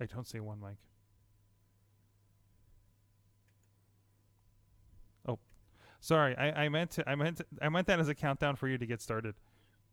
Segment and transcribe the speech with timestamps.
[0.00, 0.76] I don't see one mic.
[5.26, 5.38] Oh,
[6.00, 6.36] sorry.
[6.36, 7.08] I, I meant to.
[7.08, 7.38] I meant.
[7.38, 9.34] To, I meant that as a countdown for you to get started.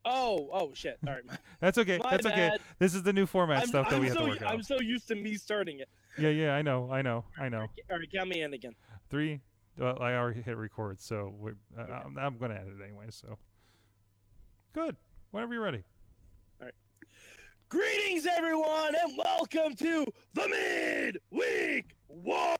[0.04, 0.98] Oh, oh shit!
[1.08, 1.24] All right,
[1.60, 2.00] That's okay.
[2.04, 2.58] My That's okay.
[2.80, 4.60] This is the new format I'm, stuff that I'm we have so, to work I'm
[4.60, 4.66] out.
[4.66, 5.90] so used to me starting it.
[6.18, 6.54] Yeah, yeah.
[6.54, 6.90] I know.
[6.92, 7.26] I know.
[7.40, 7.68] I know.
[7.92, 8.74] All right, count me in again.
[9.10, 9.42] Three.
[9.78, 11.34] Well, I already hit record, so
[11.78, 13.06] uh, I'm, I'm going to edit it anyway.
[13.10, 13.38] So
[14.74, 14.98] good.
[15.32, 15.84] Whenever you're ready.
[17.72, 22.58] Greetings, everyone, and welcome to the Midweek War.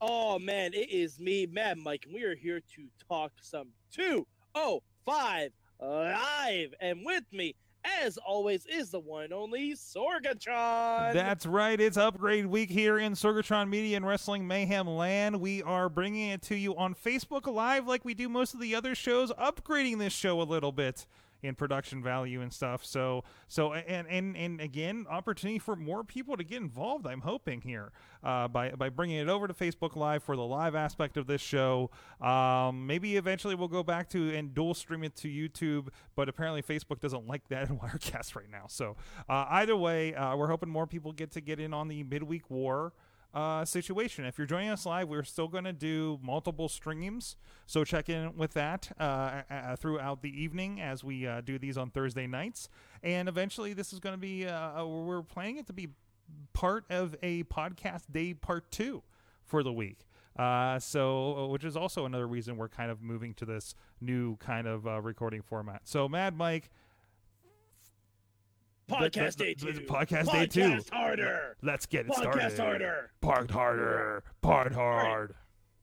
[0.00, 5.50] Oh man, it is me, Mad Mike, and we are here to talk some 205
[5.82, 6.74] live.
[6.80, 11.12] And with me, as always, is the one and only Sorgatron.
[11.12, 11.78] That's right.
[11.78, 15.38] It's upgrade week here in Sorgatron Media and Wrestling Mayhem Land.
[15.42, 18.74] We are bringing it to you on Facebook Live like we do most of the
[18.74, 21.04] other shows, upgrading this show a little bit
[21.42, 22.84] in production value and stuff.
[22.84, 27.06] So so and and and again, opportunity for more people to get involved.
[27.06, 30.74] I'm hoping here uh, by by bringing it over to Facebook Live for the live
[30.74, 31.90] aspect of this show.
[32.20, 36.62] Um, maybe eventually we'll go back to and dual stream it to YouTube, but apparently
[36.62, 38.64] Facebook doesn't like that in Wirecast right now.
[38.68, 38.96] So
[39.28, 42.50] uh, either way, uh, we're hoping more people get to get in on the midweek
[42.50, 42.92] war
[43.34, 44.24] uh, situation.
[44.24, 48.36] If you're joining us live, we're still going to do multiple streams, so check in
[48.36, 52.68] with that uh, uh, throughout the evening as we uh, do these on Thursday nights.
[53.02, 55.88] And eventually, this is going to be uh, we're planning it to be
[56.52, 59.02] part of a podcast day part two
[59.44, 60.06] for the week.
[60.38, 64.66] Uh, so, which is also another reason we're kind of moving to this new kind
[64.66, 65.82] of uh, recording format.
[65.84, 66.70] So, Mad Mike,
[68.90, 69.72] Podcast day two.
[69.72, 70.60] the podcast day two.
[70.60, 71.56] Podcast harder.
[71.62, 72.58] let's get it Podcast started.
[72.58, 73.10] harder.
[73.20, 74.24] Part harder.
[74.42, 75.34] Part hard.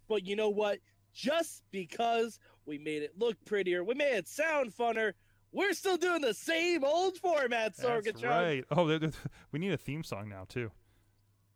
[0.07, 0.79] But you know what?
[1.13, 5.13] Just because we made it look prettier, we made it sound funner,
[5.51, 8.23] we're still doing the same old format, That's Sorgatron.
[8.29, 8.65] right.
[8.71, 8.85] Oh,
[9.51, 10.71] we need a theme song now too.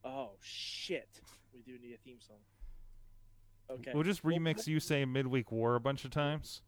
[0.03, 1.21] Oh shit.
[1.53, 2.37] We do need a theme song.
[3.69, 3.91] Okay.
[3.93, 6.61] We'll just Well, remix you saying midweek war a bunch of times.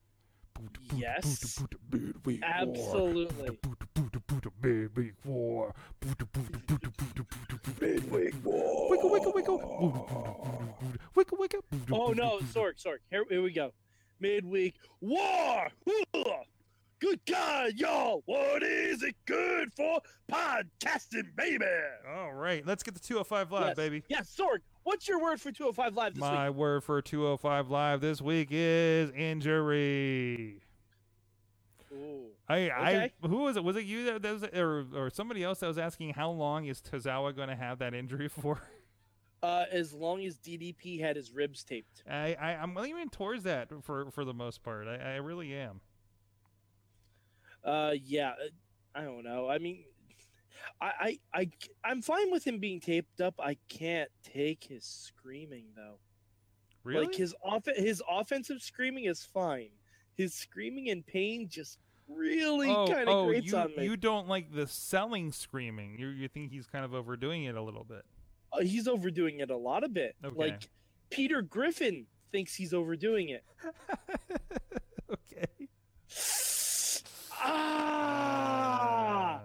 [0.96, 1.59] Yes.
[1.91, 2.50] Midweek war.
[2.50, 3.57] Absolutely.
[4.62, 5.74] Midweek war.
[7.81, 8.90] Midweek war.
[8.90, 9.53] Wicka wicka wicka.
[11.16, 11.62] Wicka wicka.
[11.91, 13.00] Oh no, Sorg, Sorg.
[13.09, 13.73] Here, here we go.
[14.19, 15.69] Midweek war.
[17.00, 18.23] Good God, y'all.
[18.25, 20.00] What is it good for?
[20.31, 21.66] Podcasting, baby.
[22.16, 23.75] All right, let's get the 205 live, yes.
[23.75, 24.03] baby.
[24.07, 24.59] Yes, Sorg.
[24.84, 26.32] What's your word for 205 Live this week?
[26.32, 26.58] My week?
[26.58, 30.62] word for 205 live this week is injury.
[31.94, 32.26] Ooh.
[32.50, 33.12] I, Okay.
[33.24, 33.64] I, who was it?
[33.64, 36.66] Was it you that, that was, or, or somebody else that was asking how long
[36.66, 38.62] is Tozawa going to have that injury for?
[39.42, 42.04] Uh, as long as DDP had his ribs taped.
[42.10, 44.88] I, I, I'm leaning towards that for, for the most part.
[44.88, 45.82] I, I really am.
[47.64, 48.34] Uh, yeah.
[48.96, 49.50] I don't know.
[49.50, 49.84] I mean,
[50.81, 51.50] I, I, I,
[51.84, 53.36] I'm fine with him being taped up.
[53.40, 56.00] I can't take his screaming though.
[56.84, 57.06] Really?
[57.06, 59.69] Like his off his offensive screaming is fine.
[60.16, 63.86] His screaming in pain just really oh, kind of oh, grates you, on me.
[63.86, 65.97] you don't like the selling screaming.
[65.97, 68.03] You, you think he's kind of overdoing it a little bit.
[68.52, 70.16] Uh, he's overdoing it a lot of bit.
[70.24, 70.35] Okay.
[70.35, 70.70] Like
[71.09, 73.44] Peter Griffin thinks he's overdoing it.
[75.12, 75.46] okay.
[77.46, 79.41] Ah,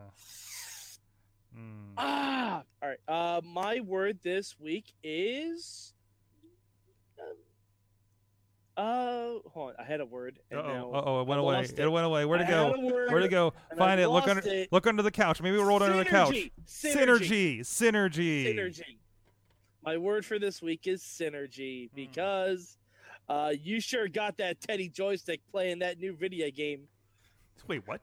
[1.57, 1.93] Mm.
[1.97, 2.63] ah.
[2.83, 2.98] All right.
[3.09, 5.95] Uh, my word this week is.
[8.77, 9.75] Uh, hold on.
[9.81, 10.39] I had a word.
[10.53, 11.61] And Uh-oh, now uh-oh, it went I away.
[11.63, 11.79] It.
[11.79, 11.91] it.
[11.91, 12.25] went away.
[12.25, 12.67] Where'd it I go?
[12.69, 13.53] had a word, Where'd it go?
[13.73, 14.09] I Find it.
[14.09, 14.43] Look under.
[14.45, 14.69] it.
[14.71, 15.43] Look under the couch.
[15.43, 16.35] Maybe it rolled under the couch.
[16.65, 17.61] Synergy.
[17.61, 17.61] Synergy.
[17.61, 18.55] Synergy.
[18.55, 18.97] Synergy.
[19.85, 21.97] My word for this week is synergy Hmm.
[21.97, 22.77] because
[23.29, 26.83] uh, you sure got that Teddy joystick playing that new video game.
[27.67, 28.01] Wait, what?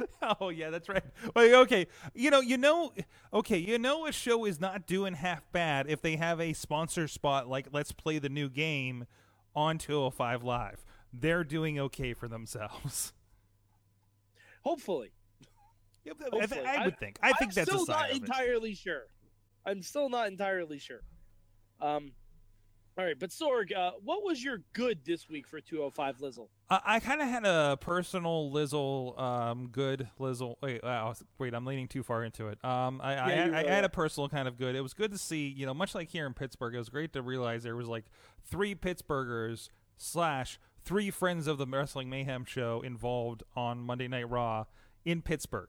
[0.40, 1.04] oh yeah, that's right.
[1.34, 1.86] Wait, okay.
[2.14, 2.92] You know, you know,
[3.32, 7.08] okay, you know, a show is not doing half bad if they have a sponsor
[7.08, 9.06] spot like "Let's play the new game"
[9.54, 10.84] on 205 Live.
[11.12, 13.12] They're doing okay for themselves.
[14.64, 15.12] Hopefully.
[16.04, 16.66] Yep, I, Hopefully.
[16.66, 17.18] I would think.
[17.22, 19.04] I think I'm that's still a sign not entirely sure.
[19.64, 21.02] I'm still not entirely sure.
[21.80, 22.12] Um,
[22.98, 26.50] all right, but Sorg, uh, what was your good this week for 205 Lizzle?
[26.68, 30.58] I, I kind of had a personal Lizzle, um, good Lizzle.
[30.62, 32.62] Wait, wow, wait, I'm leaning too far into it.
[32.62, 34.76] Um, I, I, Yeah, had, I had a personal kind of good.
[34.76, 37.14] It was good to see, you know, much like here in Pittsburgh, it was great
[37.14, 38.04] to realize there was like
[38.44, 44.66] three Pittsburghers slash three friends of the Wrestling Mayhem show involved on Monday Night Raw
[45.06, 45.68] in Pittsburgh.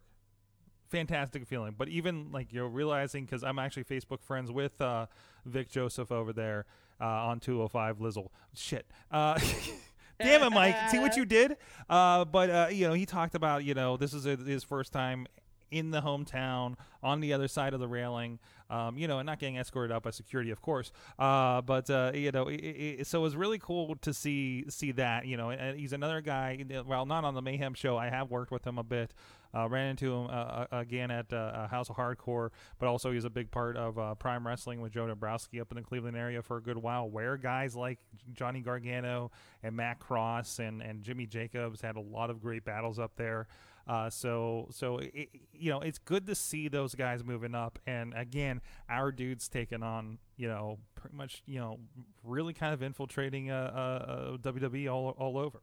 [0.90, 5.08] Fantastic feeling, but even like you know realizing because I'm actually Facebook friends with uh,
[5.46, 6.66] Vic Joseph over there
[7.04, 8.32] uh, on 205 Lizzle.
[8.54, 8.86] Shit.
[9.12, 9.38] Uh,
[10.20, 10.90] Damn it, Mike!
[10.90, 11.58] See what you did.
[11.90, 14.94] Uh, but uh, you know, he talked about you know this is a, his first
[14.94, 15.28] time
[15.74, 18.40] in the hometown on the other side of the railing.
[18.70, 20.92] Um, you know, and not getting escorted out by security, of course.
[21.20, 24.92] Uh, but uh, you know, it, it, so it was really cool to see see
[24.94, 25.26] that.
[25.26, 26.64] You know, and he's another guy.
[26.86, 27.98] Well, not on the Mayhem show.
[27.98, 29.14] I have worked with him a bit.
[29.56, 32.50] Uh, ran into him uh, uh again at uh, House of Hardcore,
[32.80, 35.84] but also he's a big part of Prime Wrestling with Joe Dombrowski up in the
[35.84, 38.00] Cleveland area for a good while, where guys like
[38.34, 39.32] Johnny Gargano
[39.62, 43.48] and Matt Cross and, and Jimmy Jacobs had a lot of great battles up there.
[43.86, 48.14] Uh, so so it, you know it's good to see those guys moving up, and
[48.16, 51.80] again, our dudes taking on you know pretty much you know
[52.24, 55.62] really kind of infiltrating uh, uh, WWE all all over.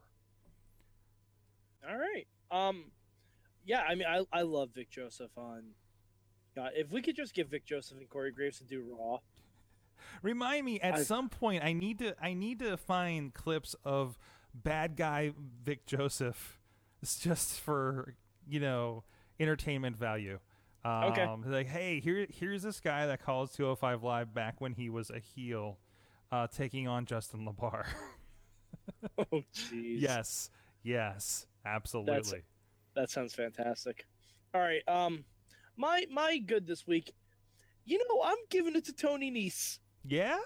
[1.88, 2.26] All right.
[2.50, 2.90] Um,
[3.64, 5.62] yeah, I mean, I I love Vic Joseph on.
[6.54, 9.18] God, if we could just get Vic Joseph and Corey Graves to do Raw.
[10.22, 11.64] Remind me at I, some point.
[11.64, 14.18] I need to I need to find clips of
[14.52, 15.32] bad guy
[15.64, 16.59] Vic Joseph
[17.02, 18.14] it's just for
[18.48, 19.04] you know
[19.38, 20.38] entertainment value.
[20.84, 21.28] Um, okay.
[21.46, 25.18] Like, hey, here here's this guy that calls 205 Live back when he was a
[25.18, 25.78] heel,
[26.32, 27.84] uh, taking on Justin LaBar.
[29.18, 29.24] oh,
[29.54, 30.00] jeez.
[30.00, 30.50] Yes.
[30.82, 31.46] Yes.
[31.66, 32.14] Absolutely.
[32.14, 32.34] That's,
[32.94, 34.06] that sounds fantastic.
[34.54, 34.82] All right.
[34.88, 35.24] Um,
[35.76, 37.12] my my good this week.
[37.84, 39.78] You know, I'm giving it to Tony Nese.
[40.04, 40.38] Yeah.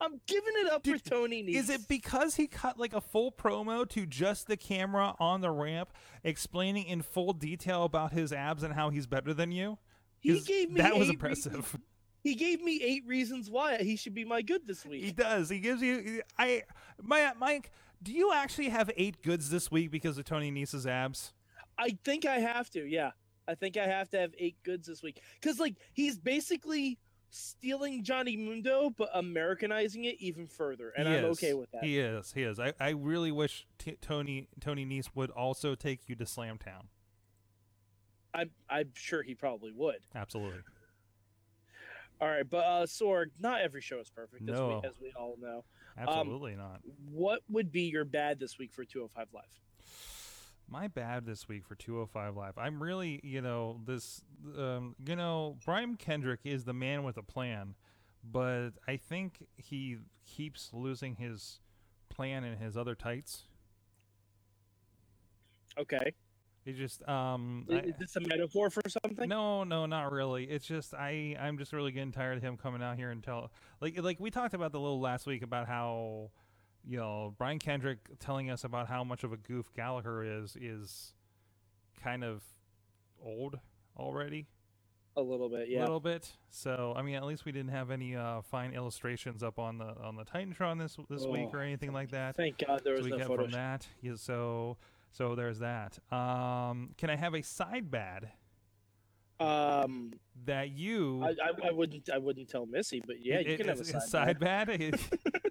[0.00, 1.56] I'm giving it up Did, for Tony Nese.
[1.56, 5.50] Is it because he cut like a full promo to just the camera on the
[5.50, 9.78] ramp, explaining in full detail about his abs and how he's better than you?
[10.20, 11.76] He gave me that was impressive.
[12.22, 15.04] He gave me eight reasons why he should be my good this week.
[15.04, 15.48] He does.
[15.48, 16.22] He gives you.
[16.36, 16.64] I,
[17.00, 17.70] my Mike.
[18.02, 21.32] Do you actually have eight goods this week because of Tony Nese's abs?
[21.78, 22.84] I think I have to.
[22.84, 23.12] Yeah,
[23.46, 26.98] I think I have to have eight goods this week because like he's basically
[27.36, 31.38] stealing Johnny Mundo but Americanizing it even further, and he I'm is.
[31.38, 31.84] okay with that.
[31.84, 32.32] He is.
[32.32, 32.58] He is.
[32.58, 36.86] I, I really wish t- Tony Tony Nese would also take you to Slamtown.
[38.34, 39.98] I'm I'm sure he probably would.
[40.14, 40.60] Absolutely.
[42.20, 44.76] All right, but uh, Sorg, not every show is perfect no.
[44.76, 45.64] week, as we all know.
[45.98, 46.80] Absolutely um, not.
[47.10, 49.44] What would be your bad this week for 205 Live?
[50.68, 52.58] My bad this week for 205 Live.
[52.58, 54.22] I'm really, you know, this,
[54.58, 57.74] um, you know, Brian Kendrick is the man with a plan,
[58.24, 61.60] but I think he keeps losing his
[62.08, 63.44] plan in his other tights.
[65.78, 66.14] Okay.
[66.64, 69.28] It just um is, I, this a metaphor for something?
[69.28, 70.44] No, no, not really.
[70.44, 73.52] It's just I I'm just really getting tired of him coming out here and tell
[73.80, 76.30] like like we talked about the little last week about how
[76.86, 81.14] you know, Brian Kendrick telling us about how much of a goof Gallagher is is
[82.02, 82.42] kind of
[83.22, 83.58] old
[83.98, 84.46] already.
[85.18, 85.80] A little bit, yeah.
[85.80, 86.30] A little bit.
[86.50, 89.94] So, I mean, at least we didn't have any uh, fine illustrations up on the
[90.02, 92.36] on the Titantron this this oh, week or anything like that.
[92.36, 93.86] Thank God there was so we no get from that.
[94.02, 94.76] Yeah, so
[95.10, 95.98] so there's that.
[96.12, 98.30] Um, can I have a side bad?
[99.40, 100.14] Um,
[100.46, 103.68] that you I, I, I, wouldn't I wouldn't tell Missy, but yeah, you it, can
[103.68, 104.68] have a side, side bad.
[104.68, 105.00] bad?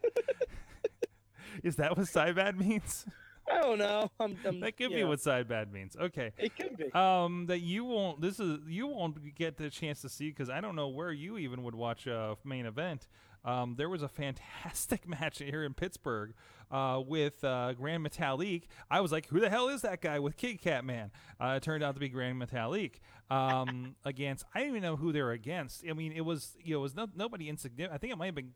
[1.65, 3.05] Is that what side bad means?
[3.51, 4.09] I don't know.
[4.19, 5.07] I'm, I'm, that could be know.
[5.07, 5.95] what side bad means.
[5.99, 6.31] Okay.
[6.37, 6.91] It could be.
[6.93, 8.21] Um, that you won't.
[8.21, 11.37] This is you won't get the chance to see because I don't know where you
[11.39, 13.07] even would watch a main event.
[13.45, 16.33] Um, there was a fantastic match here in Pittsburgh
[16.71, 18.63] uh, with uh, Grand Metalik.
[18.89, 21.11] I was like, who the hell is that guy with Kit Kat Man?
[21.39, 22.95] Uh, it turned out to be Grand Metalik
[23.29, 24.45] um, against.
[24.53, 25.85] I don't even know who they're against.
[25.87, 27.93] I mean, it was you know it was no, nobody insignificant.
[27.93, 28.53] I think it might have been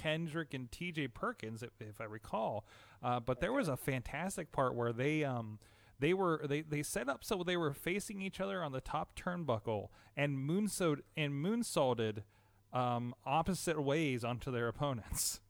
[0.00, 1.08] Kendrick and T.J.
[1.08, 2.66] Perkins, if, if I recall.
[3.02, 5.24] Uh, but there was a fantastic part where they.
[5.24, 5.58] Um,
[5.98, 9.16] they were they, they set up so they were facing each other on the top
[9.16, 12.24] turnbuckle and moonsault and moonsaulted
[12.72, 15.40] um, opposite ways onto their opponents.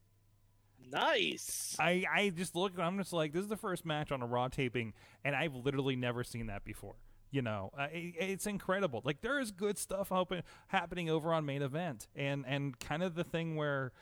[0.90, 1.76] Nice.
[1.78, 2.78] I, I just look.
[2.78, 4.92] I'm just like, this is the first match on a Raw taping,
[5.24, 6.96] and I've literally never seen that before.
[7.30, 9.00] You know, uh, it, it's incredible.
[9.04, 13.14] Like there is good stuff open, happening over on main event, and and kind of
[13.14, 13.92] the thing where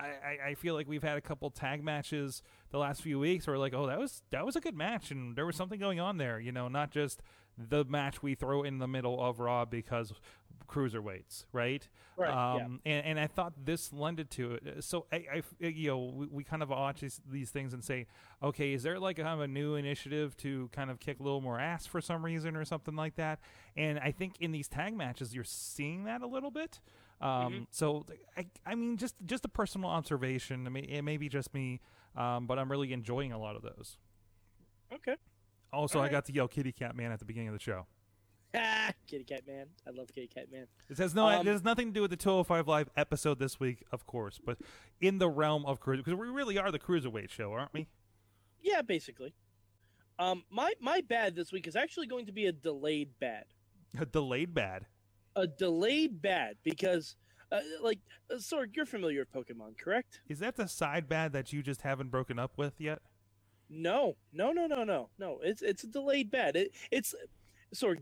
[0.00, 3.58] I, I feel like we've had a couple tag matches the last few weeks where
[3.58, 6.18] like, oh, that was that was a good match, and there was something going on
[6.18, 6.38] there.
[6.38, 7.20] You know, not just
[7.58, 10.12] the match we throw in the middle of Raw because
[10.68, 11.88] cruiserweights, right?
[12.16, 12.30] Right.
[12.30, 12.92] Um, yeah.
[12.92, 14.84] and, and I thought this lended to it.
[14.84, 18.06] So I, I you know, we, we kind of watch these, these things and say,
[18.42, 21.40] okay, is there like kind of a new initiative to kind of kick a little
[21.40, 23.40] more ass for some reason or something like that?
[23.76, 26.80] And I think in these tag matches, you're seeing that a little bit.
[27.20, 27.62] Um, mm-hmm.
[27.70, 30.66] So I, I mean, just just a personal observation.
[30.66, 31.80] I mean, it may be just me,
[32.16, 33.96] um, but I'm really enjoying a lot of those.
[34.92, 35.16] Okay.
[35.72, 37.86] Also, I got to yell "Kitty Cat Man" at the beginning of the show.
[38.54, 39.66] Ah, Kitty Cat Man.
[39.86, 40.66] I love Kitty Cat Man.
[40.88, 41.26] It has no.
[41.26, 44.40] Um, it has nothing to do with the 205 Live episode this week, of course,
[44.42, 44.58] but
[45.00, 47.88] in the realm of cruiser, because we really are the cruiserweight show, aren't we?
[48.62, 49.34] Yeah, basically.
[50.18, 53.44] Um, my my bad this week is actually going to be a delayed bad.
[53.98, 54.86] A delayed bad.
[55.36, 57.16] A delayed bad because,
[57.52, 60.20] uh, like, uh, Sorg, you're familiar with Pokemon, correct?
[60.28, 63.00] Is that the side bad that you just haven't broken up with yet?
[63.70, 65.40] No, no, no, no, no, no.
[65.42, 66.56] It's it's a delayed bad.
[66.56, 67.14] It, it's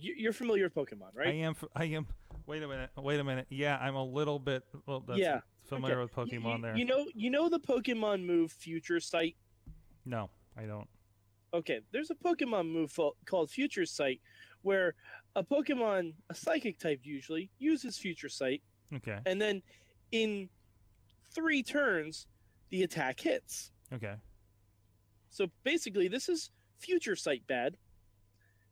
[0.00, 1.28] you- you're familiar with Pokemon, right?
[1.28, 1.56] I am.
[1.74, 2.06] I am.
[2.46, 2.90] Wait a minute.
[2.96, 3.46] Wait a minute.
[3.50, 4.62] Yeah, I'm a little bit.
[4.86, 6.12] Well, that's Yeah, familiar Okay.
[6.22, 6.76] with You- Pokemon you, there.
[6.76, 9.36] You know, you know the Pokemon move Future Sight.
[10.04, 10.88] no, I don't.
[11.52, 14.20] Okay, there's a Pokemon move called Future Sight,
[14.62, 14.94] where
[15.34, 18.62] a Pokemon, a Psychic type usually, uses Future Sight,
[18.94, 19.18] Okay.
[19.26, 19.62] and then
[20.12, 20.48] in
[21.30, 22.26] three turns,
[22.70, 23.72] the attack hits.
[23.92, 24.14] Okay.
[25.36, 27.76] So basically, this is Future Sight bad.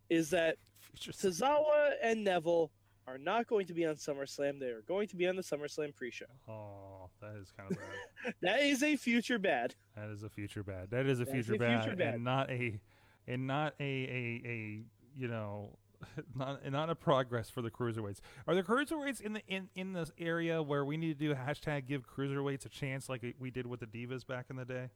[0.09, 0.56] Is that
[0.99, 2.71] Just- Tozawa and Neville
[3.06, 4.59] are not going to be on SummerSlam.
[4.61, 6.25] They are going to be on the SummerSlam pre-show.
[6.49, 8.35] Oh, that is kind of bad.
[8.40, 9.75] That is a future bad.
[9.94, 10.90] that is a future bad.
[10.90, 12.14] That is a future, a bad, future bad.
[12.14, 12.80] and not a,
[13.28, 15.76] and not a a a you know.
[16.35, 18.18] Not not a progress for the cruiserweights.
[18.47, 21.87] Are the cruiserweights in the in, in this area where we need to do hashtag
[21.87, 24.90] give cruiserweights a chance like we did with the divas back in the day?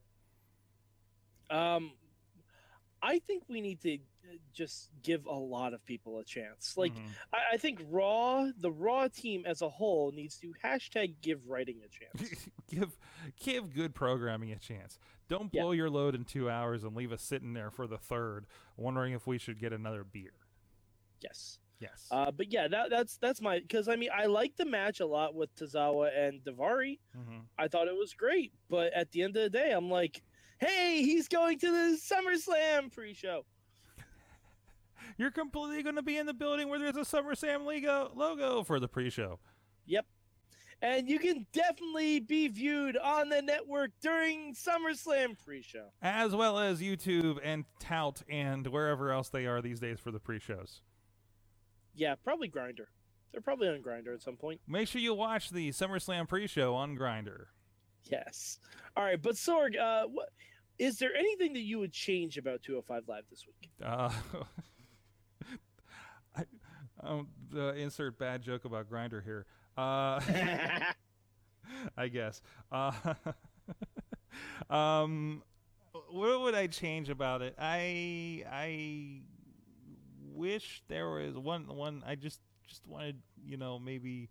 [1.51, 1.93] Um,
[3.03, 6.77] I think we need to uh, just give a lot of people a chance.
[6.77, 7.09] Like, Mhm.
[7.33, 11.81] I, I think Raw, the Raw team as a whole, needs to hashtag give writing
[11.85, 12.35] a chance.
[12.69, 12.99] give
[13.41, 14.99] give good programming a chance.
[15.29, 15.63] Don't Yeah.
[15.63, 19.13] blow your load in two hours and leave us sitting there for the third, wondering
[19.13, 20.33] if we should get another beer.
[21.21, 21.59] yes.
[21.81, 22.09] Yes.
[22.11, 25.07] Uh, but yeah, that, that's that's my because I mean I like the match a
[25.07, 26.99] lot with Tozawa and Daivari.
[27.15, 30.25] hmm I thought it was great, but at the end of the day, I'm like,
[30.59, 33.45] hey, he's going to the SummerSlam pre-show.
[35.17, 38.79] You're completely going to be in the building where there's a SummerSlam logo logo for
[38.79, 39.39] the pre-show.
[39.87, 40.07] Yep.
[40.81, 45.87] And you can definitely be viewed on the network during SummerSlam pre-show.
[46.01, 50.21] as well as YouTube and Tout and wherever else they are these days for the
[50.21, 50.83] pre-shows.
[51.97, 52.87] Yeah, probably Grindr.
[53.33, 54.61] They're probably on Grindr at some point.
[54.69, 57.47] Make sure you watch the SummerSlam pre-show on Grindr.
[58.11, 58.59] Yes.
[58.97, 60.31] All right, but Sorg, uh, what,
[60.79, 63.71] is there anything that you would change about 205 Live this week?
[63.85, 64.11] Uh,
[66.37, 66.45] I,
[67.01, 67.29] um,
[67.77, 69.47] insert bad joke about Grindr here.
[69.77, 70.21] Uh,
[71.97, 72.41] I guess.
[72.73, 72.93] Uh,
[74.71, 75.43] um,
[76.11, 77.55] what would I change about it?
[77.59, 79.21] I I
[80.33, 82.03] wish there was one one.
[82.07, 84.31] I just just wanted you know maybe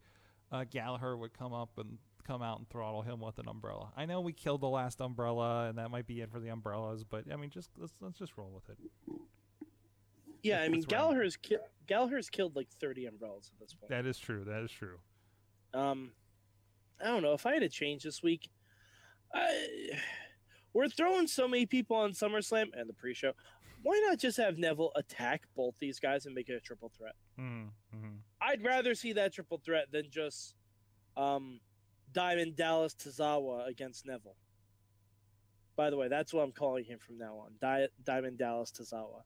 [0.52, 3.92] uh, Gallagher would come up and come out and throttle him with an umbrella.
[3.96, 7.04] I know we killed the last umbrella, and that might be it for the umbrellas.
[7.04, 8.78] But I mean, just let's let's just roll with it.
[10.44, 10.82] yeah, I mean.
[10.82, 11.58] Gallagher's ki-
[11.88, 13.90] Gallagher's killed like 30 umbrellas at this point.
[13.90, 14.44] That is true.
[14.44, 15.00] That is true.
[15.74, 16.12] Um,
[17.02, 18.50] I don't know if I had to change this week.
[19.34, 19.68] I,
[20.74, 23.34] we're throwing so many people on SummerSlam and the pre-show.
[23.84, 27.14] Why not just have Neville attack both these guys and make it a triple threat?
[27.40, 28.16] Mm-hmm.
[28.42, 30.56] I'd rather see that triple threat than just
[31.16, 31.60] um,
[32.18, 34.36] Diamond Dallas Tozawa against Neville.
[35.76, 37.52] By the way, that's what I'm calling him from now on.
[37.62, 39.22] Di- Diamond Dallas Tozawa.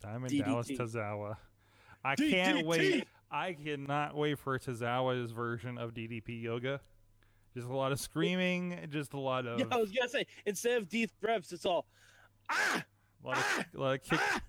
[0.00, 0.44] Diamond DDT.
[0.46, 1.36] Dallas Tozawa.
[2.02, 3.06] I can't wait.
[3.30, 6.80] I cannot wait for Tozawa's version of DDP yoga.
[7.54, 10.78] Just a lot of screaming, just a lot of, Yeah, I was gonna say instead
[10.80, 11.86] of deep breaths, it's all
[12.48, 12.82] ah
[13.22, 14.20] a lot of, ah, a lot of kick.
[14.22, 14.40] ah.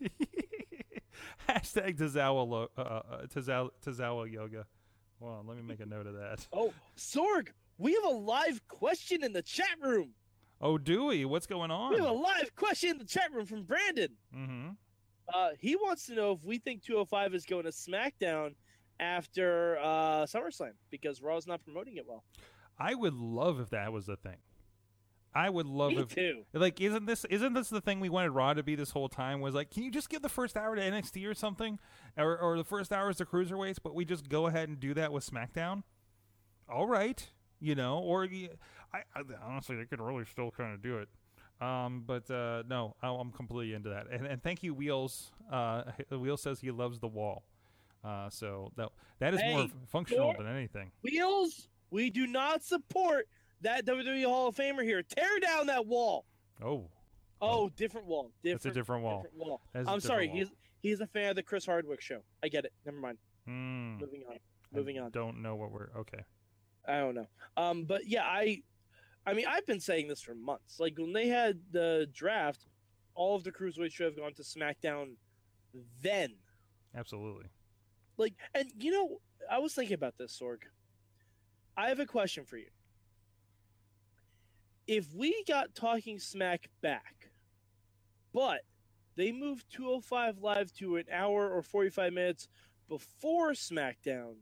[1.48, 4.66] Hashtag Tozawa, lo- uh, uh, Tozawa, Tozawa yoga.
[5.20, 6.46] Hold on, let me make a note of that.
[6.52, 10.10] Oh, Sorg, we have a live question in the chat room.
[10.60, 11.24] Oh, do we?
[11.24, 11.92] what's going on?
[11.92, 14.10] We have a live question in the chat room from Brandon.
[14.34, 14.68] Mm-hmm.
[15.32, 18.54] Uh, he wants to know if we think 205 is going to SmackDown
[18.98, 22.24] after uh, SummerSlam because Raw's not promoting it well.
[22.78, 24.36] I would love if that was the thing.
[25.38, 26.44] I would love Me if too.
[26.52, 29.40] Like, isn't this isn't this the thing we wanted Raw to be this whole time?
[29.40, 31.78] Was like, can you just give the first hour to NXT or something,
[32.16, 33.76] or or the first hours to cruiserweights?
[33.82, 35.82] But we just go ahead and do that with SmackDown.
[36.68, 37.24] All right,
[37.60, 38.24] you know, or
[38.92, 41.08] I, I honestly they could really still kind of do it.
[41.60, 44.06] Um, but uh, no, I- I'm completely into that.
[44.10, 45.32] And, and thank you, Wheels.
[45.50, 47.44] Uh, Wheels says he loves the wall.
[48.04, 50.92] Uh, so that that is more functional than anything.
[51.02, 53.26] Wheels, we do not support
[53.62, 55.02] that WWE Hall of Famer here.
[55.02, 56.24] Tear down that wall.
[56.62, 56.88] Oh,
[57.40, 58.32] Oh, different wall.
[58.42, 59.22] Different, That's a different wall.
[59.22, 59.60] different wall.
[59.72, 60.26] That is a I'm sorry.
[60.26, 60.48] different
[60.82, 62.20] He's he's a fan of the Chris Hardwick show.
[62.42, 62.72] I get it.
[62.84, 63.18] Never mind.
[63.46, 63.98] Hmm.
[63.98, 64.38] Moving on.
[64.72, 65.10] Moving I on.
[65.12, 66.24] Don't know what we're okay.
[66.86, 67.26] I don't know.
[67.56, 68.62] Um, but yeah, I,
[69.26, 70.80] I mean, I've been saying this for months.
[70.80, 72.66] Like when they had the draft,
[73.14, 75.12] all of the cruiserweights should have gone to SmackDown.
[76.02, 76.34] Then,
[76.96, 77.44] Absolutely.
[78.16, 79.18] like, and you know,
[79.50, 80.58] I was thinking about this, Sorg.
[81.76, 82.68] I have a question for you.
[84.88, 87.30] If we got Talking Smack back,
[88.32, 88.62] but
[89.16, 92.48] they moved 205 Live to an hour or 45 minutes
[92.88, 94.36] before SmackDown.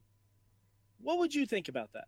[1.00, 2.04] What would you think about that?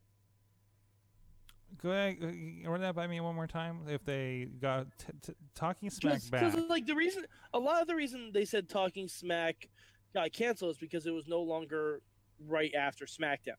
[1.83, 3.81] Go ahead, uh, run that by me one more time.
[3.89, 7.89] If they got t- t- talking smack back, because, like, the reason, a lot of
[7.89, 9.69] the reason they said Talking Smack
[10.15, 12.01] got canceled is because it was no longer
[12.47, 13.59] right after SmackDown.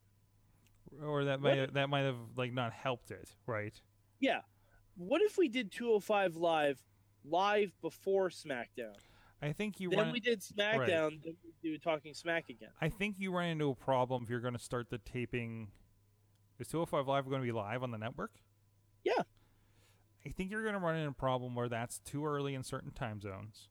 [1.03, 3.79] or that might have, that might have like not helped it, right?
[4.19, 4.39] Yeah.
[4.99, 6.83] What if we did 205 Live
[7.23, 8.95] live before SmackDown?
[9.41, 10.11] I think you Then run.
[10.11, 12.71] we did SmackDown, then we do Talking Smack again.
[12.81, 15.69] I think you run into a problem if you're going to start the taping.
[16.59, 18.31] Is 205 Live going to be live on the network?
[19.05, 19.23] Yeah.
[20.25, 22.91] I think you're going to run into a problem where that's too early in certain
[22.91, 23.69] time zones.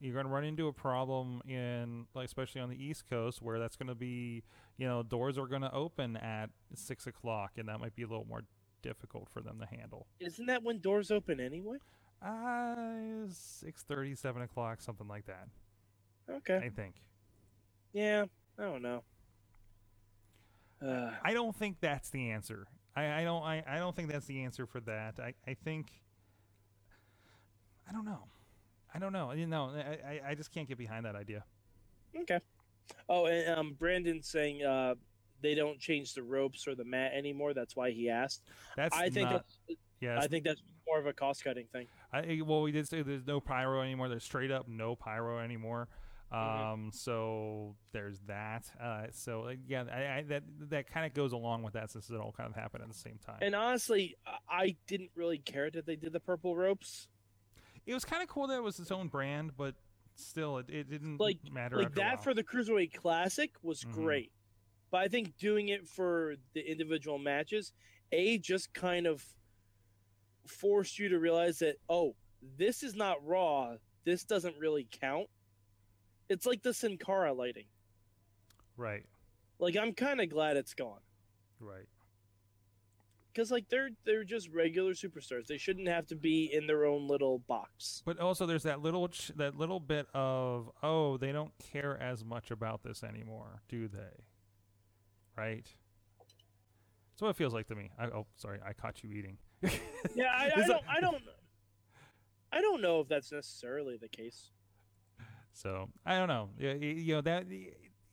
[0.00, 3.58] You're going to run into a problem in, like, especially on the East Coast, where
[3.58, 4.44] that's going to be,
[4.76, 8.06] you know, doors are going to open at six o'clock, and that might be a
[8.06, 8.42] little more
[8.82, 10.06] difficult for them to handle.
[10.20, 11.78] Isn't that when doors open anyway?
[12.24, 15.48] Uh, six thirty, seven o'clock, something like that.
[16.28, 16.56] Okay.
[16.56, 16.94] I think.
[17.92, 18.24] Yeah,
[18.58, 19.02] I don't know.
[20.84, 22.66] Uh, I don't think that's the answer.
[22.94, 23.42] I, I don't.
[23.42, 25.14] I, I don't think that's the answer for that.
[25.18, 25.88] I, I think.
[27.88, 28.24] I don't know.
[28.94, 29.32] I don't know.
[29.32, 31.44] You know, I, I- I just can't get behind that idea.
[32.20, 32.40] okay.
[33.08, 34.94] Oh, and um, Brandon's saying uh,
[35.40, 37.54] they don't change the ropes or the mat anymore.
[37.54, 38.42] That's why he asked.
[38.76, 39.44] That's I think not.
[39.68, 40.18] that's, Yeah.
[40.20, 41.86] I think that's more of a cost cutting thing.
[42.12, 44.08] I, well, we did say there's no pyro anymore.
[44.08, 45.88] There's straight up no pyro anymore.
[46.30, 46.38] Um,
[46.90, 46.94] Mhm.
[46.94, 48.70] so there's that.
[48.78, 52.10] Uh, so like, yeah, I, I, that that kind of goes along with that since
[52.10, 53.38] it all kind of happened at the same time.
[53.40, 54.14] And honestly,
[54.48, 57.08] I- didn't really care that they did the purple ropes.
[57.86, 59.74] it was kind of cool that it was its own brand, but
[60.16, 61.76] still, it, it didn't Like- matter.
[61.78, 63.92] Like that for the Cruiserweight Classic was Mhm.
[63.92, 64.32] great.
[64.90, 67.72] But I think doing it for the individual matches,
[68.12, 69.22] A, just kind of
[70.46, 72.14] forced you to realize that, oh,
[72.56, 73.74] this is not Raw.
[74.04, 75.28] This doesn't really count.
[76.28, 77.66] It's like the Sin Cara lighting.
[78.76, 79.04] right,
[79.58, 81.00] Like, I'm kind of glad it's gone.
[81.60, 81.86] right.
[83.32, 85.46] Because, like, they're, they're just regular superstars.
[85.46, 88.02] They shouldn't have to be in their own little box.
[88.04, 92.24] But also, there's that little ch- that little bit of oh, they don't care as
[92.24, 94.24] much about this anymore, do they?
[95.38, 95.64] Right.
[97.12, 97.90] That's what it feels like to me.
[97.98, 99.38] I, oh, sorry, I caught you eating.
[100.14, 101.22] Yeah, I, I don't, I don't,
[102.52, 104.50] I don't know if that's necessarily the case.
[105.52, 106.50] So I don't know.
[106.58, 107.46] Yeah, you know that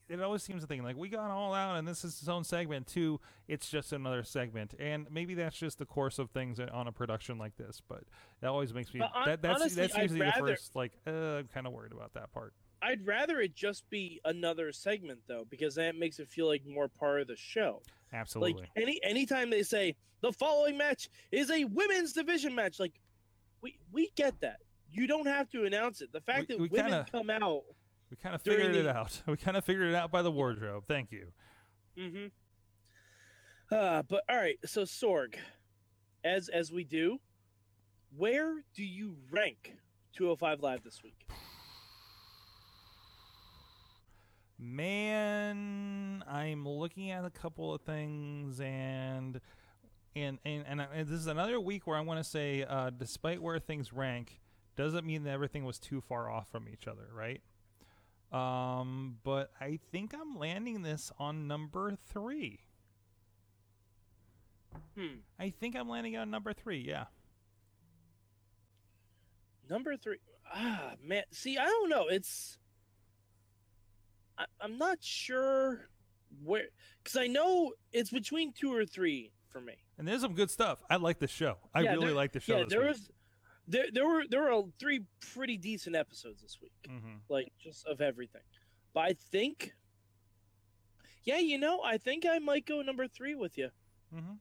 [0.07, 2.43] it always seems to think like we got all out and this is its own
[2.43, 3.19] segment too.
[3.47, 7.37] It's just another segment, and maybe that's just the course of things on a production
[7.37, 7.81] like this.
[7.87, 8.03] But
[8.41, 11.11] that always makes me hon- that that's honestly, that's usually rather- the first like uh,
[11.37, 12.53] I'm kind of worried about that part.
[12.85, 16.87] I'd rather it just be another segment though, because that makes it feel like more
[16.87, 17.81] part of the show.
[18.13, 18.61] Absolutely.
[18.61, 22.93] Like any anytime they say the following match is a women's division match, like
[23.61, 24.57] we we get that.
[24.91, 26.11] You don't have to announce it.
[26.13, 27.63] The fact We- that we women kinda- come out.
[28.11, 29.21] we kind of figured it out.
[29.27, 30.83] We kind of figured it out by the wardrobe.
[30.87, 31.31] Thank you.
[31.97, 32.27] Mm-hmm.
[33.75, 35.35] Uh, but all right, so Sorg,
[36.23, 37.19] as as we do,
[38.15, 39.73] where do you rank
[40.13, 41.25] 205 Live this week?
[44.57, 49.41] Man, I'm looking at a couple of things, and
[50.15, 52.89] and and and, I- and this is another week where I want to say, uh,
[52.89, 54.39] despite where things rank,
[54.77, 57.41] doesn't mean that everything was too far off from each other, right?
[58.31, 62.61] Um, but I think I'm landing this on number three.
[64.97, 65.19] Hmm.
[65.39, 66.79] I think I'm landing on number three.
[66.79, 67.05] Yeah.
[69.69, 70.17] Number three.
[70.53, 71.23] Ah, man.
[71.31, 72.07] See, I don't know.
[72.07, 72.57] It's.
[74.37, 75.89] I, I'm not sure
[76.43, 76.65] where.
[77.03, 79.73] Because I know it's between two or three for me.
[79.97, 80.83] And there's some good stuff.
[80.89, 81.57] I like the show.
[81.73, 82.57] I Yeah, really like the show.
[82.59, 82.89] yeah, there week.
[82.89, 83.09] was.
[83.67, 87.21] There, there were there were three pretty decent episodes this week, Mhm.
[87.29, 88.43] like just of everything.
[88.93, 89.73] But I think,
[91.23, 93.69] yeah, you know, I think I might go number three with you,
[94.13, 94.37] Mhm.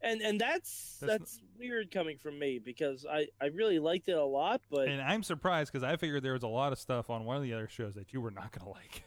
[0.00, 4.08] and and that's That's n- that's weird coming from me because I I really liked
[4.08, 6.78] it a lot, but And I'm surprised because I figured there was a lot of
[6.80, 9.04] stuff on one of the other shows that you were not going to like.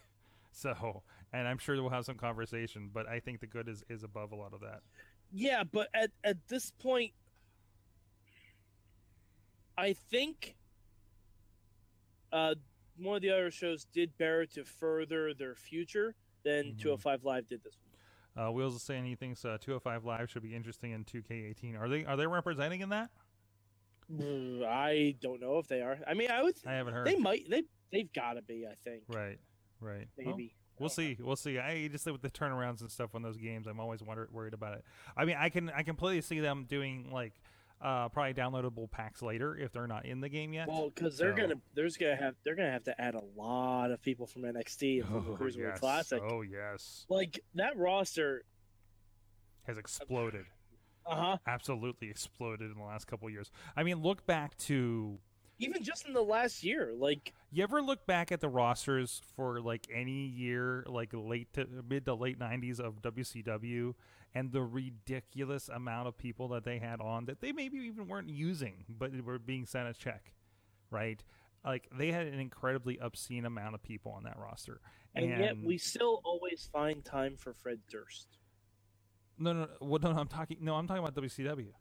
[0.52, 4.02] So, and I'm sure we'll have some conversation, but I think the good is, is
[4.02, 4.80] above a lot of that.
[5.32, 7.12] Yeah, but at at this point,
[9.78, 10.56] I think
[12.32, 12.54] uh,
[12.96, 16.78] one of the other shows did better to further their future than Mhm.
[16.80, 17.94] 205 Live did this week.
[18.36, 21.78] Uh, Wheels is saying he thinks uh, 205 Live should be interesting in 2K18.
[21.78, 23.10] Are they are they representing in that?
[24.10, 25.98] Mm, I don't know if they are.
[26.06, 26.56] I mean, I would.
[26.66, 27.06] I haven't heard.
[27.06, 27.48] They might.
[27.48, 28.66] They they've got to be.
[28.66, 29.38] I think right,
[29.80, 30.08] right.
[30.16, 30.36] Well,
[30.78, 31.16] we'll see.
[31.20, 31.58] We'll see.
[31.58, 34.54] I just say with the turnarounds and stuff on those games, I'm always wonder, worried
[34.54, 34.84] about it.
[35.16, 37.34] I mean, I can I completely see them doing like
[37.82, 40.68] uh, probably downloadable packs later if they're not in the game yet.
[40.68, 43.90] Well, because they're So- gonna there's gonna have they're gonna have to add a lot
[43.90, 45.80] of people from NXT and from the Cruiserweight yes.
[45.80, 46.22] Classic.
[46.22, 48.44] Oh yes, Like that roster.
[49.66, 50.44] has exploded.
[51.06, 51.36] Uh huh.
[51.46, 53.50] Absolutely exploded in the last couple of years.
[53.76, 55.18] I mean, look back to
[55.60, 59.60] Even just in the last year, like You ever look back at the rosters for
[59.60, 63.94] like any year, like late to mid to late '90s of WCW,
[64.34, 68.28] and the ridiculous amount of people that they had on that they maybe even weren't
[68.30, 70.32] using, but were being sent a check,
[70.90, 71.22] right?
[71.64, 74.80] Like they had an incredibly obscene amount of people on that roster,
[75.14, 78.38] and, yet we still always find time for Fred Durst.
[79.38, 81.72] no, no, no, well, no, no, I'm talking, no, I'm talking about WCW.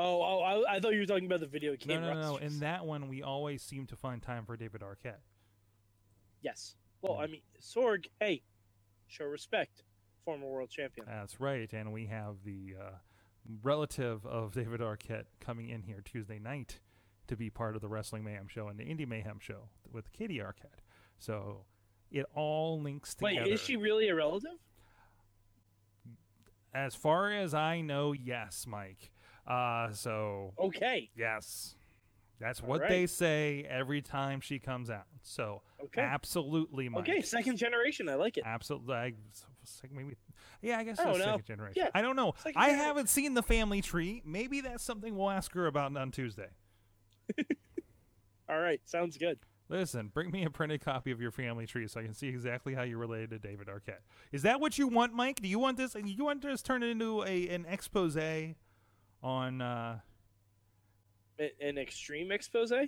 [0.00, 2.00] Oh, oh, I, I thought you were talking about the video game.
[2.00, 2.30] no, no.
[2.32, 2.54] rosters.
[2.54, 5.20] In that one, we always seem to find time for David Arquette.
[6.42, 6.74] Yes.
[7.02, 7.18] Well.
[7.18, 8.42] I mean, Sorg, hey,
[9.08, 9.82] show respect.
[10.24, 11.06] Former world champion.
[11.06, 12.90] That's right, and we have the uh,
[13.62, 16.80] relative of David Arquette coming in here Tuesday night
[17.26, 20.38] to be part of the Wrestling Mayhem show and the Indie Mayhem show with Katie
[20.38, 20.80] Arquette.
[21.18, 21.64] So
[22.10, 23.44] it all links together.
[23.44, 24.58] Wait, is she really a relative?
[26.72, 29.10] As far as I know, yes, Mike.
[29.50, 31.10] Uh, so Okay.
[31.16, 31.74] yes,
[32.38, 32.88] that's All what right.
[32.88, 35.06] they say every time she comes out.
[35.22, 36.00] So Okay.
[36.02, 37.00] absolutely, Mike.
[37.08, 38.08] Okay, second generation.
[38.08, 38.44] I like it.
[38.46, 38.94] Absolutely.
[38.94, 39.12] I,
[39.92, 40.16] maybe,
[40.62, 41.32] yeah, I guess I it's don't know.
[41.32, 41.82] second generation.
[41.82, 42.34] Yeah, I don't know.
[42.38, 44.22] second I gener- haven't seen the family tree.
[44.24, 46.48] Maybe that's something we'll ask her about on Tuesday.
[48.48, 49.38] All right, sounds good.
[49.68, 52.74] Listen, bring me a printed copy of your family tree so I can see exactly
[52.74, 54.00] how you're related to David Arquette.
[54.32, 55.40] Is that what you want, Mike?
[55.40, 55.94] Do you want this?
[55.94, 58.16] You want to just turn it into a an expose
[59.22, 59.62] on?
[59.62, 59.98] Uh,
[61.60, 62.72] An extreme expose?
[62.72, 62.86] uh,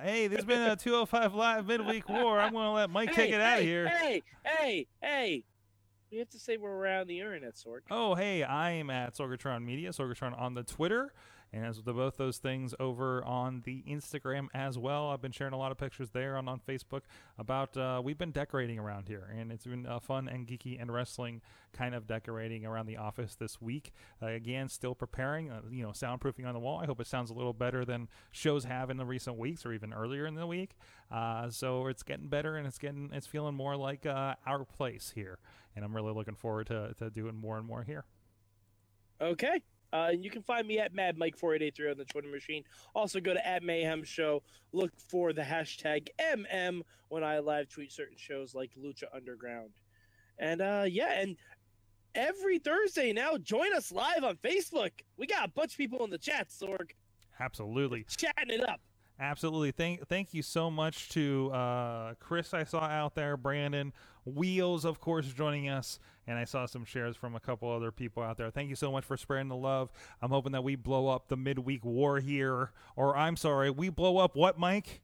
[0.00, 2.40] hey, there's been a 205 live midweek war.
[2.40, 3.88] I'm going to let Mike take Hey, it out of here.
[3.88, 5.44] Hey, hey, hey!
[6.12, 7.80] We have to say we're around the internet, Sorg.
[7.90, 11.12] Oh, hey, I am at Sorgatron Media, Sorgatron on the Twitter,
[11.52, 15.10] and as the, both those things over on the Instagram as well.
[15.10, 17.02] I've been sharing a lot of pictures there on, on Facebook
[17.38, 20.92] about uh, we've been decorating around here, and it's been uh, fun and geeky and
[20.92, 23.92] wrestling kind of decorating around the office this week.
[24.22, 26.80] Uh, again, still preparing, uh, you know, soundproofing on the wall.
[26.80, 29.72] I hope it sounds a little better than shows have in the recent weeks or
[29.72, 30.76] even earlier in the week.
[31.10, 35.12] Uh, so it's getting better, and it's getting it's feeling more like uh, our place
[35.14, 35.38] here,
[35.74, 38.04] and I'm really looking forward to, to doing more and more here.
[39.20, 39.62] Okay.
[39.92, 42.64] Uh, and you can find me at Mad Mike 4883 on the Twitter machine.
[42.94, 44.42] Also, go to at Mayhem Show.
[44.72, 49.70] Look for the hashtag MM when I live tweet certain shows like Lucha Underground.
[50.38, 51.36] And uh, yeah, and
[52.14, 54.90] every Thursday now, join us live on Facebook.
[55.16, 56.90] We got a bunch of people in the chat, Sorg,
[57.38, 58.04] Absolutely.
[58.08, 58.80] chatting it up.
[59.18, 59.70] Absolutely.
[59.70, 63.92] Thank thank you so much to uh, Chris I saw out there, Brandon,
[64.26, 65.98] Wheels, of course, joining us.
[66.26, 68.50] And I saw some shares from a couple other people out there.
[68.50, 69.90] Thank you so much for spreading the love.
[70.20, 72.72] I'm hoping that we blow up the midweek war here.
[72.96, 75.02] Or I'm sorry, we blow up what, Mike?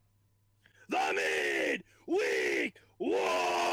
[0.89, 3.72] The midweek war!